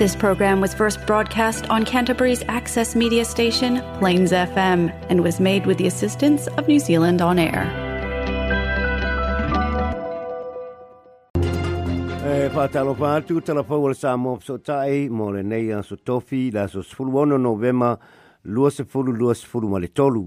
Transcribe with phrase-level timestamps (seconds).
[0.00, 5.66] This program was first broadcast on Canterbury's access media station, Plains FM, and was made
[5.66, 7.64] with the assistance of New Zealand On Air.
[11.36, 16.00] E eh, whātalo pātu, talapau ala sā mō pso tae, mō le nei a so
[16.10, 17.92] tofi, la so sfulu ono novema,
[18.44, 20.24] lua se fulu, lua se fulu male tolu.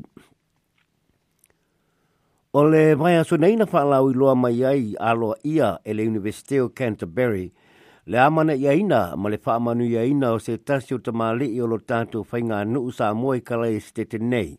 [2.53, 6.05] O le vai aso nei na whaalau i loa mai ai aloa ia e le
[6.13, 7.47] Universiteo Canterbury–
[8.05, 11.61] Le amana ia ina, ma le whaamanu ia ina o se tasi o tamale i
[11.63, 14.57] olo tātou whainga anu sa moe kala e stete nei.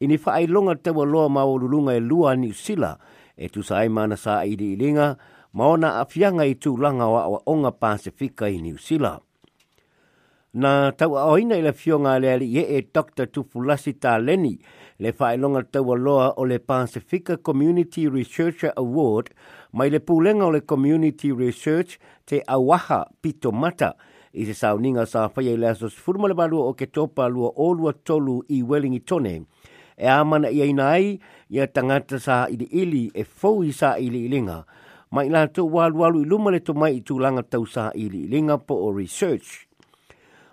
[0.00, 2.94] I ni whaai longa tewa loa ma o lulunga e lua ni usila,
[3.36, 5.16] e tu sa aimana sa iri i ringa,
[5.52, 9.18] ma ona a fianga i tū langa wa o onga Pasifika i ni usila.
[10.52, 13.28] Na tau a oina i le fionga le ali e e Dr.
[13.28, 14.56] Tupulasi Tāleni,
[14.98, 19.30] le whaai longa tewa loa o le Pasifika Community Researcher Award,
[19.76, 23.92] mai le pūlenga o le Community Research te awaha pito mata
[24.32, 27.92] i te sauninga sa whaia i le furumale balua o ke topa lua o lua
[27.92, 29.44] tolu i welingi tone.
[29.96, 31.18] E amana i aina ai,
[31.48, 34.64] ia tangata sa ili ili e fau i sa ili ilinga.
[35.10, 38.58] Mai la walu walu i luma le tō mai i tūlanga tau sa ili ilinga
[38.58, 39.66] po o research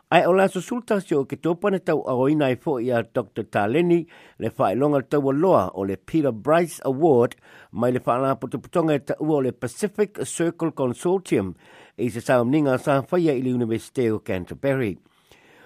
[0.09, 3.43] Ai o lasa sultasi o ke tōpane tau a oina e fo i a Dr.
[3.51, 4.05] Taleni
[4.39, 7.35] le whae longa tau loa o le Peter Bryce Award
[7.71, 11.51] mai le whaala putu putonga e o le Pacific Circle Consortium
[11.97, 14.95] e se sa omninga sa whaia i le Universite o Canterbury.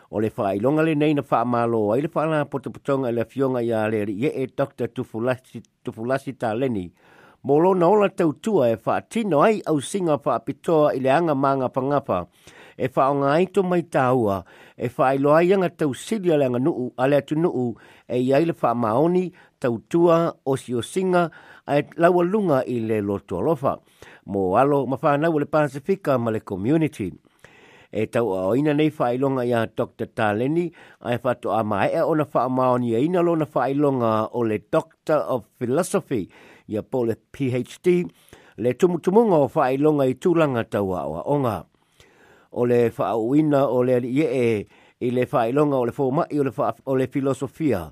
[0.09, 3.14] O le whae longa le neina wha malo a i le whaala putu putonga e
[3.14, 4.88] le fionga i a le ie e Dr.
[4.89, 6.89] Tufulasi, Tufulasi Taleni
[7.45, 11.09] Mōlo na ola tau tua e wha tino ai au singa wha apitoa i le
[11.14, 12.26] anga mānga pangapa
[12.81, 14.37] e wha o ngai tō mai tāua,
[14.77, 17.65] e wha ai loa ianga tau siri ala ngā nuu, ale atu nuu,
[18.09, 19.27] e iai le wha maoni,
[19.61, 20.15] tau tua,
[20.49, 21.27] o si o singa,
[21.69, 23.75] a e laua lunga i le loto alofa.
[24.25, 27.11] Mō alo, ma wha nau le Pasifika ma le community.
[27.93, 30.07] E tau a oina nei wha ilonga ia Dr.
[30.15, 30.65] Taleni,
[31.05, 34.41] a e to a mae e ona wha maoni e ina lona wha ilonga o
[34.41, 36.23] le Doctor of Philosophy,
[36.67, 38.05] ia pole PhD,
[38.58, 41.58] le tumutumunga o wha ilonga i tūlanga tau a oa onga
[42.52, 44.67] o le whaauina o le alie e
[45.00, 47.92] i le whaelonga o le whomai o le, wha, o le filosofia.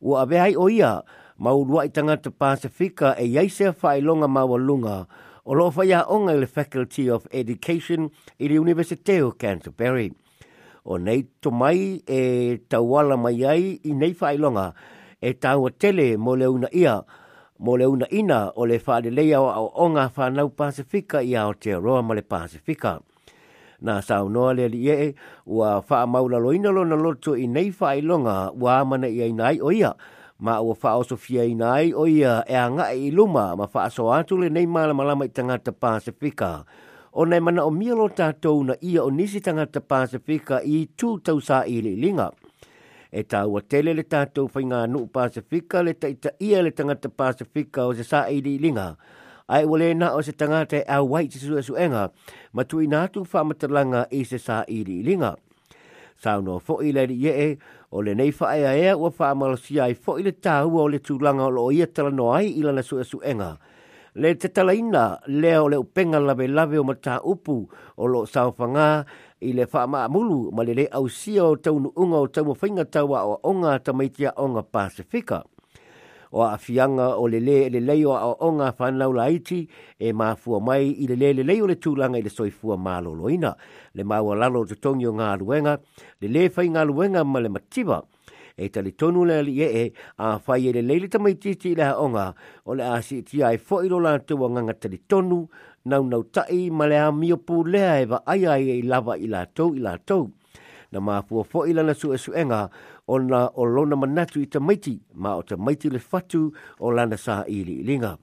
[0.00, 1.02] Ua aveai o ia,
[1.38, 2.00] maurua i te
[2.30, 5.06] Pasifika e iaise a whaelonga mawalunga
[5.44, 10.12] o loo whaia onga i le Faculty of Education i le Universite o Canterbury.
[10.84, 14.72] O nei tomai e tawala mai ai i nei whaelonga
[15.22, 17.02] e tāua tele mo le una ia,
[17.58, 22.22] mo le una ina o le whaelelea o onga whanau Pasifika i Aotearoa ma le
[22.22, 22.98] Pasifika
[23.80, 25.14] na sao noa le lia e
[25.46, 29.18] ua faa maula loina lo na lotu i nei faa i longa wa mana i
[29.22, 29.90] ai nai oia
[30.44, 32.24] ma ua faa o sofia i nai o e
[32.64, 36.50] anga e i luma ma faa so atu le nei maala malama i tangata Pasifika.
[37.18, 41.22] O nei mana o mielo tātou na i o nisi tangata Pasifika i tū e
[41.26, 42.28] tau sa i li linga.
[43.18, 47.88] E tā ua tele le tātou whainga nuu Pasifika le taita ia le tangata Pasifika
[47.90, 48.88] o se sa i linga
[49.50, 52.04] ai wale na o se tangata e a wai te sua su enga,
[52.54, 55.32] ma tui nātu whamatalanga i se sā iri linga.
[56.22, 57.48] Sau fo i leiri ye e,
[57.96, 60.88] o le nei wha ea ea ua whamala si ai fo i le tāhua o
[60.92, 63.50] le tūlanga o lo ia tala no ai i lana sua e su enga.
[64.22, 67.56] Le te tala ina, lea o le upenga lawe lawe o mata upu
[67.96, 68.52] o lo sau
[69.40, 72.54] i le wha mulu ma le le au sia o taunu unga o taumu
[72.92, 75.42] tawa o onga ta maitia onga Pasifika
[76.30, 79.66] o a fianga e o le le le le o a onga whanau la iti
[79.98, 82.50] e mā fua mai i le le le le o le tūlanga i le soi
[82.50, 83.54] fua mā loloina.
[83.94, 85.78] Le mā ua lalo te tongi o ngā luenga,
[86.22, 88.00] le le whai ngā luenga ma le mativa
[88.56, 89.84] e tali tonu le li e e
[90.22, 92.32] a whai e le leile tamai titi le ha onga
[92.64, 95.46] o le e a si ti ai fo lo la tua nganga tali tonu
[95.84, 99.26] nau nau tai ma le a mio lea e va ai ai e lava i
[99.26, 100.30] la tau i la tau.
[100.90, 102.32] Na mā fua fo i lana su e su
[103.10, 106.42] o na o lona manatu i te maiti, ma o te maiti le fatu
[106.78, 108.14] o lana sa i li linga.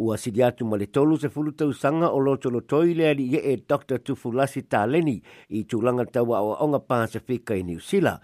[0.00, 3.26] Ua sidiatu atu ma le tolu se fulu sanga o loto lo toi le ali
[3.36, 3.98] e Dr.
[4.06, 5.16] Tufulasi Taleni
[5.48, 8.20] i tūlanga tawa o onga pāsifika i New Zealand.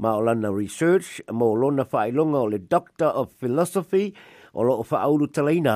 [0.00, 1.08] Ma o lana research,
[1.38, 4.06] ma o lona whaelonga o le Doctor of Philosophy,
[4.54, 5.74] o loo whaauru talaina,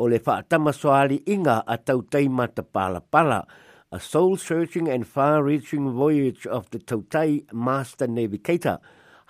[0.00, 3.00] o le whaatama soali inga a tau teima te pala.
[3.14, 3.40] pala.
[3.90, 8.80] a soul searching and far reaching voyage of the Totai Master Navigator.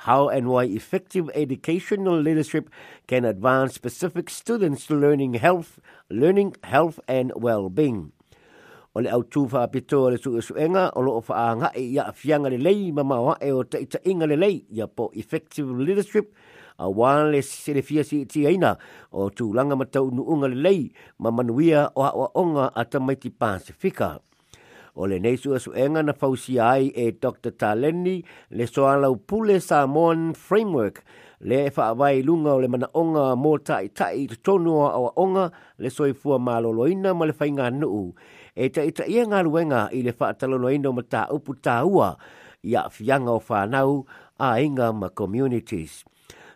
[0.03, 2.69] How and why effective educational leadership
[3.07, 5.79] can advance specific students learning health,
[6.11, 8.13] learning health and well-being.
[8.95, 12.59] o le autu whaapito o le tu suenga o loo anga e ia awhianga le
[12.67, 16.27] lei ma mawa e o te inga le lei ia po effective leadership
[16.81, 18.73] a wāle serefia si iti aina
[19.13, 19.29] o
[19.59, 20.83] langa matau nuunga le lei
[21.23, 24.19] ma manuia o hawa onga a tamaiti Pasifika.
[24.99, 27.53] o le nei sua suenga na fausia ai e Dr.
[27.61, 28.17] Taleni
[28.59, 30.97] le soalau pule Samoan Framework
[31.49, 35.45] le whaawai lunga o le mana onga mō tai tai te tonua o a onga
[35.83, 38.07] le soifua mā loloina ma le whainga nuu.
[38.59, 42.09] E ta ita ia ngā ruenga i le whaataloloina ma tā upu tā ua
[42.67, 44.01] i a fianga o whanau
[44.43, 46.03] a inga ma communities.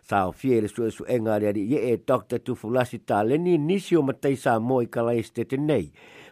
[0.03, 2.41] Sa o fie le sua suenga le ari e Dr.
[2.43, 5.87] Tufulasi Taleni nisi o matai sa mō i kalai stete nei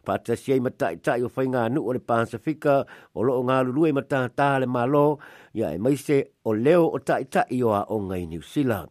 [0.06, 2.02] pa ta sia ma ta ta yo fainga nu o le
[2.46, 5.20] fika o lo nga lu lui ma ta le malo
[5.54, 8.90] ya e mai se o leo o ta ta yo a o ngai new zealand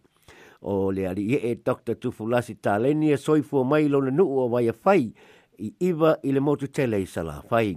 [0.62, 4.10] o le ali e dr tufulasi ta le ni e soi fo mai lo le
[4.10, 5.12] nu o wai fai
[5.58, 7.74] i iva i le motu tele i sala fai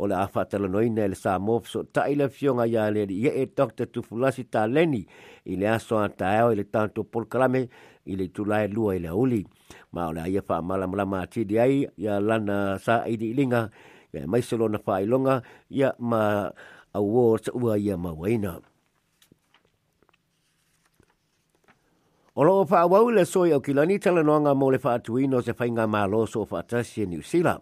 [0.00, 0.14] o le
[0.50, 3.18] tele noina e e i le sa mofso ta i le fionga ya le ali
[3.26, 5.02] e dr tufulasi ta le ni
[5.50, 7.68] i le aso ta ao i le tanto polkalame
[8.08, 9.44] ile tulai lua lua i
[9.92, 13.60] ma auli ia fa le aia ma atili ai ia lana saʻiliʻiliga
[14.14, 16.48] ia e maise lona faailoga ia ma
[16.94, 18.58] awards taʻua ia mauaina
[22.34, 26.26] o loo faauau i le soi aukilani talanoaga mo le faatuina o se fainga malo
[26.26, 27.58] so o faatasi e niusila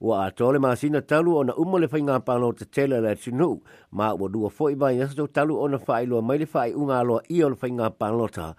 [0.00, 3.56] ua atoa le masina talu ona uma le faiga palo tetele le tunuu
[3.92, 7.88] ma ua lua foʻi vaiaso talu ona failo mai le faaiʻuga aloaʻia o le faiga
[7.90, 8.54] palota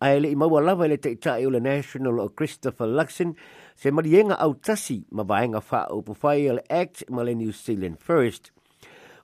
[0.00, 3.34] ae le'i maua lava i le taʻitaʻi o le national o christopher luxon
[3.76, 8.48] se maliega autasi ma vaega faaupu fai o le act ma le new zealand first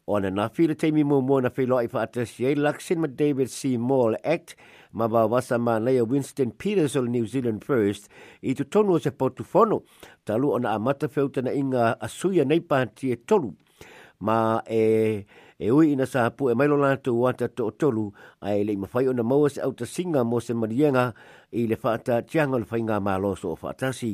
[0.05, 4.21] o ana nafi le taimi muamua na failoaʻi faatasi ai luxon ma david c moore
[4.37, 4.53] act
[4.93, 8.13] ma vaovasa manaia winston peters o le new zealand first
[8.43, 9.81] i totonu o se potufono
[10.29, 13.55] talu ona amata feutanaʻiga asuia nei patie tolu
[14.21, 14.39] ma
[14.69, 15.25] e eh,
[15.59, 19.09] e ui ina sa pu e mailo lanatu wata to tolu a ele ima fai
[19.09, 21.13] ona maua se auta singa mo se marienga
[21.53, 24.13] i le fata tiangol fai ngā mā loso o fatasi.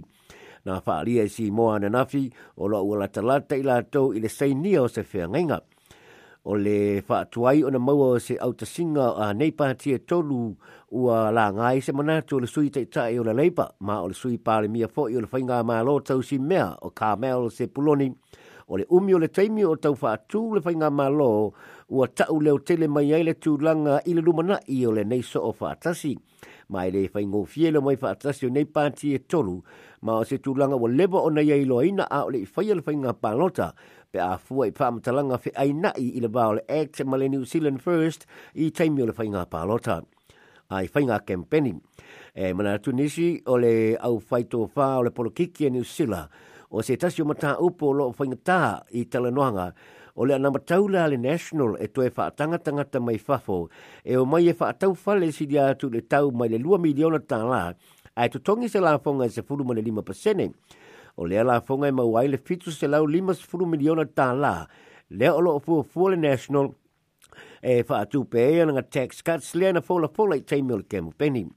[0.67, 4.21] Nā whaaria e si moa na nafi o loa ua lata lata i lato i
[4.23, 5.59] le sei nia o se whea ngainga.
[6.45, 10.55] O le whaatuai ona maua o se auta singa a nei pātia e tolu
[10.95, 14.15] ua la ngai se manatu o le sui teitae o le leipa ma o le
[14.15, 17.51] sui pāle mia fo i o le whainga mā lo tau si mea o Carmel
[17.51, 18.07] se puloni
[18.73, 21.53] o le umi o le teimi o tau wha atu le whainga malo
[21.89, 25.43] ua tau leo tele mai ai le tūlanga i le lumana i o le neiso
[25.45, 26.15] o whaatasi.
[26.73, 29.59] Mai le whaingo fiele mai whaatasi o nei pāti e tolu
[30.01, 32.79] ma o se tūlanga o lewa o nei ai loina a o le i whaia
[32.79, 33.67] le whainga pālota
[34.13, 37.29] pe a fua i whaamatalanga whi ai nai i le o le Act ma le
[37.29, 38.25] New Zealand First
[38.55, 40.01] i teimi o le whainga pālota.
[40.73, 41.81] Ai whainga campaigning.
[42.35, 46.31] E mana tunisi o le au whaito whā o le polokiki e New Zealand
[46.73, 49.73] o se tasi o mataa upo lo o whaingata i tele noanga.
[50.17, 53.69] O le anamatau le national e toe wha atanga tangata mai fafo.
[54.05, 56.79] E o mai e fa tau fa si dia atu le tau mai le lua
[56.79, 57.75] miliona tā la.
[58.17, 60.53] Ai to tongi se la fonga se furu mani lima pasene.
[61.17, 64.03] O e le la fonga e mauai le fitu se lau lima se furu miliona
[64.05, 64.67] tā la.
[65.11, 66.73] Le o lo fo fua le national
[67.63, 71.51] e fa atu pe e tax cuts le na fola le i teimil kemu penimu.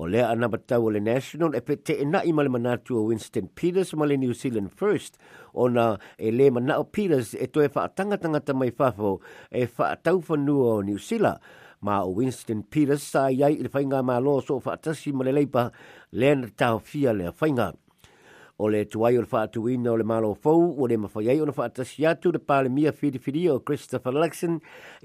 [0.00, 3.46] O lea ana batau o le National e pete e nai male manatu o Winston
[3.56, 5.12] Peters male New Zealand First
[5.60, 5.86] o na
[6.16, 9.10] e le manao Peters e toe wha tangatanga ta mai fafo
[9.60, 11.36] e wha tau whanua o New Zealand.
[11.84, 15.32] Ma o Winston Peters sa iai i le whainga ma lo so wha atasi male
[15.38, 15.64] leipa
[16.18, 17.68] lea na tau fia lea whainga
[18.60, 21.54] o le tuai o le whaatuina o le malo fau o le mawhaiai o le
[21.56, 24.58] whaatasi atu le pāle mia whiriwhiri o Christopher Luxon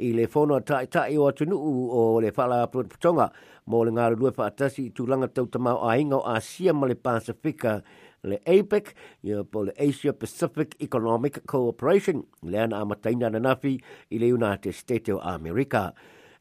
[0.03, 3.29] i le whono a tae tae o atu nuu o le whala putonga
[3.71, 6.95] mō le ngāra rue whaatasi i tūlanga tau tamau a inga o Asia ma le
[6.99, 7.77] Pasifika
[8.25, 8.89] le APEC,
[9.29, 13.77] ia po le Asia Pacific Economic Cooperation, le ana amataina na nafi
[14.11, 15.91] i le United States of America.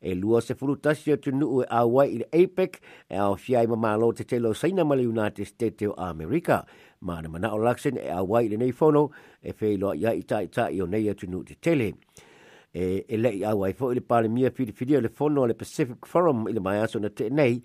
[0.04, 3.60] E lua se furu tasi atu nuu e awai i le APEC, e au fia
[3.68, 6.62] i mamalo te telo saina ma le United States of America
[7.04, 9.10] ma na mana o laksen e awai le nei fono
[9.42, 11.92] e fei loa ia ita ita i o nei atu te tele.
[12.76, 15.42] E, e le i awai fo i le pale mia fili fili o le fono
[15.42, 17.60] o le Pacific Forum i le mai aso na te nei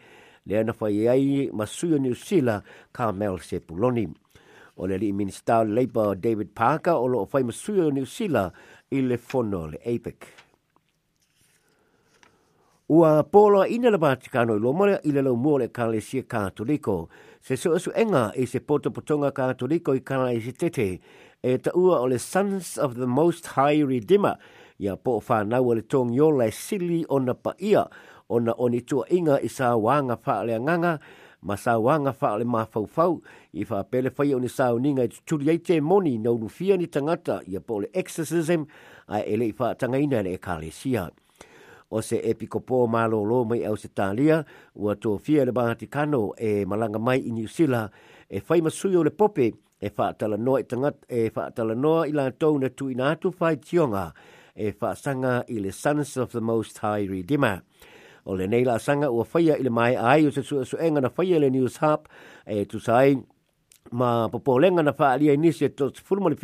[0.46, 4.06] le ana fai e ai ma suyo ni usila ka mel se puloni.
[4.78, 8.52] O le li minister Labour David Parker o lo o fai ma suyo ni usila
[8.92, 10.48] i le fono le APEC.
[12.90, 16.96] Ua pōloa ina la bāti kāno i mole i le lau mōle le sia kātoliko.
[17.46, 20.86] Se so asu enga e se pōta potonga kātoliko i kana i tete
[21.46, 24.38] e ta ua o Sons of the Most High Redeemer
[24.80, 27.86] ya a pō whānau o le tōng yō lai sili o na paia
[28.28, 30.98] ona oni o inga isa sā wānga wha le nganga
[31.44, 33.14] ma sā wānga wha le mā fau
[33.54, 36.76] i wha pele whai o ni sā uninga i tuturi ei te moni nau nufia
[36.82, 38.66] ni tangata ya a pō le exorcism
[39.08, 39.54] a ele i
[39.86, 41.12] tanga ina le kalesia
[41.90, 46.22] o se epikopo ma lo lo mai au se talia ua tō fia le bahatikano
[46.38, 47.90] e malanga mai i niusila
[48.30, 52.12] e fai masui o le pope e whaatala noa i tangat e whaatala noa i
[52.14, 54.12] lantou na tu ina atu fai tionga
[54.56, 57.62] e whaasanga i le Sons of the Most High Redeemer.
[58.26, 61.10] O le neila asanga ua whaia i le mai ai o se sua suenga na
[61.18, 62.06] whaia le News Hub
[62.46, 63.18] e tu sai
[63.92, 66.38] ma popolenga na whaalia i nisi e tos fulmole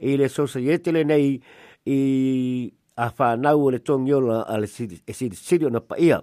[0.00, 1.40] i le sosa nei
[1.86, 4.66] i a whanau o le tongi ola a le
[5.06, 6.20] e siri o na paia.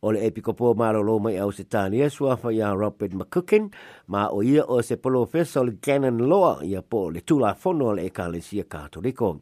[0.00, 3.68] O le epikopo ma lo lo mai au se tani esu a ia Robert McCookin,
[4.06, 7.54] ma o ia o se polo fesa o le Gannon Loa ia po le tula
[7.54, 9.40] fono o le ekalensia katoliko.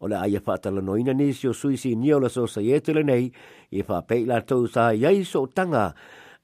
[0.00, 2.80] O le aia whaatala noina ni si sui si ni o la so sa e
[2.92, 3.30] le nei,
[3.70, 5.94] i wha peila tau sa iaiso tanga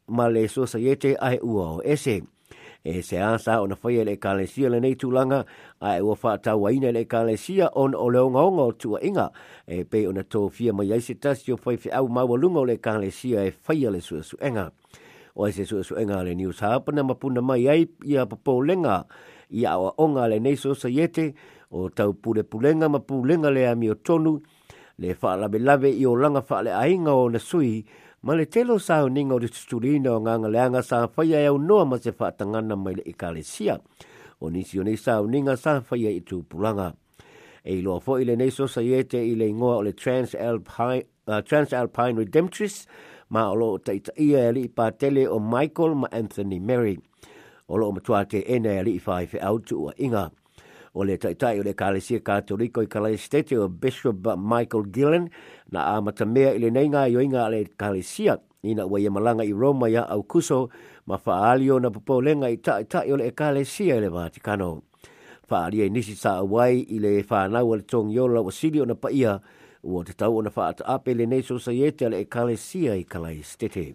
[0.09, 2.15] ma le so sa ai e ua o ese.
[2.17, 2.38] Ese
[2.85, 5.45] e se asa ona fai e le kalesia le nei tulanga
[5.81, 9.31] a e wafa ta waina le kalesia on o le onga onga tua inga
[9.67, 13.43] e pe ona tō fia mai aise tas jo fai fi au mawalunga le kalesia
[13.45, 14.71] e fai le sua su enga
[15.35, 18.27] o e se sua su enga le niu sahapana ma puna mai ai i a
[18.27, 19.05] papo lenga
[19.51, 21.35] i a oa onga le nei so sa yete
[21.75, 24.39] o tau pule pulenga ma pulenga le a mio tonu
[24.99, 27.83] le fa labe labe i o langa fa le ainga o na sui
[28.21, 30.19] Ma le telo sa o ninga o le tuturina o
[30.83, 33.79] sa whaia e au noa ma se whaatangana mai le ikalesia.
[34.41, 36.95] O nisi o ninga sa whaia i tūpulanga.
[37.65, 41.41] E i loa fōi le neiso sa iete i le ingoa o le Transalpine, uh,
[41.43, 42.87] Transalpine Redemptress
[43.31, 46.99] ma o loo taita ia e li i pātele o Michael ma Anthony Mary.
[47.69, 50.27] O loo matua te ene e li i whaife au tu ua inga
[50.99, 54.25] o le taitai o le kālesia kātoriko i kālesitete o Bishop
[54.55, 55.29] Michael Gillen
[55.73, 58.35] na āmata mea i le neinga i oinga le kālesia
[58.67, 60.59] i na ua malanga i Roma ia au kuso
[61.07, 64.73] ma whaalio na popolenga i taitai o le kālesia i le Vatikano.
[65.49, 68.43] Whaalia i nisi sa awai i le whanau o le tongi o la
[68.91, 69.39] na paia
[69.85, 73.95] o te tau o na whaata ape le neiso sa yete le kālesia i kālesitete.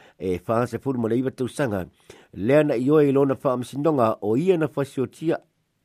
[0.21, 1.85] e whaase furu mo leiwa tau sanga.
[2.37, 5.37] Leana i oe ilona whaamsinonga o ia na whasiotia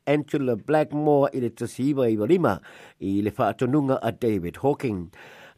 [0.05, 2.59] Angela Blackmore i le tasi iwa iwa lima
[3.01, 5.09] i le whaatonunga a David Hawking.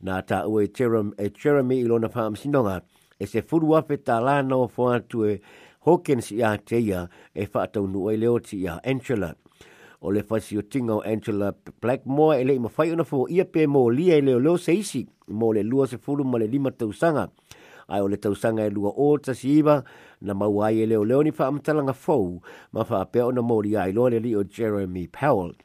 [0.03, 2.77] Nā tā ue Jerem, e Jeremy i lona whaamsinonga
[3.19, 5.39] e se furu afe tā lana o whaatue
[5.85, 7.03] Hawkins i a te ia
[7.35, 9.33] e whaatau nuai leo ti a Angela.
[10.01, 14.17] O le whasiotinga o Angela Blackmore e le ima whaiona fō ia pē mō lia
[14.17, 17.27] i leo leo seisi mō le lua se furu ma le lima tausanga.
[17.27, 17.29] sanga
[17.89, 19.83] ai o le tausanga e lua o tasiva
[20.21, 22.41] na mauai e leo leo ni whaamatalanga fau
[22.71, 25.55] ma whaapea o na mori ai loa le li o Jeremy Powell.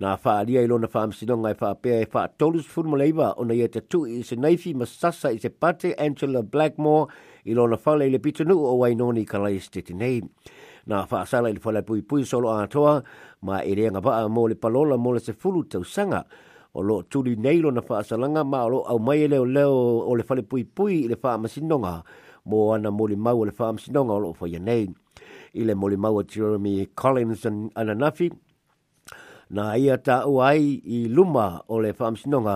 [0.00, 3.34] Nā wha i lona wha amsinonga i e wha pē e i wha tolus furmuleiwa
[3.36, 7.12] o na iete tu i se naifi ma sasa i se pate Angela Blackmore
[7.44, 10.22] i lona whale i le pitanu o wainoni ka lai stiti nei.
[10.88, 13.02] Nā wha sala i le whale pui pui solo e a toa
[13.44, 16.24] ma i reanga waa mō le palola mō le se fulu tau sanga
[16.74, 19.76] o lo tuli neilo na faasalaga ma o lo au mai e leo leo
[20.10, 22.02] o le falepuipui i le faamasinoga
[22.46, 24.84] mo ana molimau o le faamasinoga o loo faia nei
[25.58, 27.42] i le molimau a jeremy collins
[27.80, 28.28] ananafi
[29.50, 30.60] na ia taua uai
[30.96, 32.54] i luma o le faamasinoga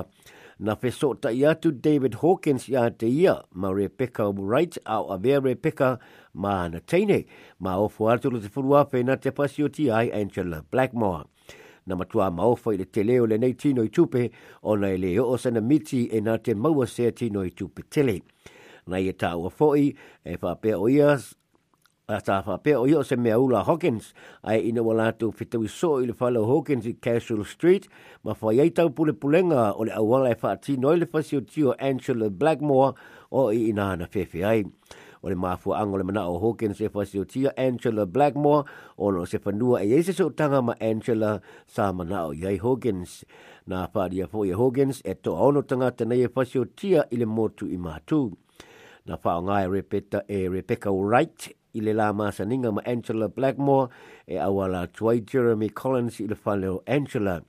[0.64, 5.98] na fesootaʻi atu david hawkins iā te ia ma rebeka wright a o avea rebeka
[6.42, 7.26] ma na teine
[7.58, 11.26] ma ofo atu lo te fuluafe na te pasiotia ai angela blackmore
[11.86, 14.30] na matua maofa i le te leo le nei tino i tupe
[14.62, 17.82] o na i leo o sana miti e na te maua sea tino i tupe
[17.90, 18.20] tele.
[18.86, 19.90] Na i e tā ua fōi
[20.28, 21.14] e whapea o ia
[22.12, 24.10] a tā whapea o ia o se mea ula Hawkins
[24.42, 27.88] a e ina wala tō fitau i so i le whalo Hawkins i Casual Street
[28.24, 31.72] ma whai ei tau pule pulenga o le awala e whaati noi le whasio tio
[31.78, 32.94] Angela Blackmore
[33.30, 34.64] o i ina ana whewhi ai
[35.24, 38.66] o le mafu ango le mana o hoken se fa se tia Angela Blackmore
[39.00, 43.24] o no se fanua e se so tanga ma Angela sa mana o yai Hawkins
[43.64, 46.60] na pa dia fo ye Hawkins e to ono tanga te nei e fa se
[46.76, 48.36] tia ile motu i matu
[49.08, 53.88] na fa nga e repeta e repeka right i le la masaniga ma Angela Blackmore
[54.28, 57.40] e awala tuai Jeremy Collins i le whaleo Angela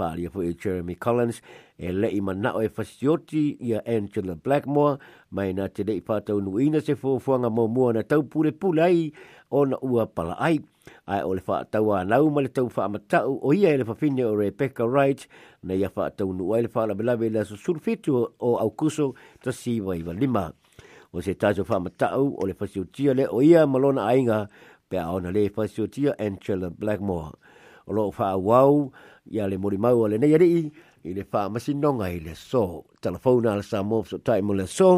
[0.00, 1.40] whaari apu e Jeremy Collins
[1.78, 4.96] e le i mana o e whasioti i a Angela Blackmore
[5.36, 9.10] mai nā te rei pātau nuina se fōfuanga mo mua na taupure pūlei
[9.52, 10.58] o na ua pala ai.
[11.06, 14.24] Ai o le whātau a nau ma le tau whaamatau o ia e le whawhine
[14.24, 15.26] o Rebecca Wright
[15.62, 19.12] na ia whātau nu ai le whaalabelawe la susurfitu o au kuso
[19.44, 20.44] ta siwa iwa lima.
[21.12, 24.40] O se tāzo whaamatau o le whasiotia le o ia malona ainga
[24.90, 27.36] pe ona le whasiotia Angela Blackmore.
[27.90, 28.92] o loo whaawau
[29.34, 30.62] ia le morimau a le nei arii
[31.08, 32.62] i le whaamasinoga i le so
[33.04, 34.88] telefona le sa mo so tai mo le so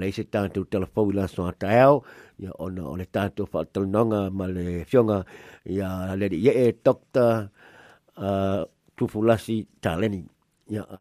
[0.00, 1.94] le se tātou telefo i la so ataeo
[2.42, 5.18] ia ona o le tātou whaatalononga ma le fionga
[5.76, 5.88] ia
[6.20, 7.30] le i e Dr.
[8.20, 8.60] Uh,
[8.96, 10.20] Tufulasi Taleni
[10.74, 10.96] ia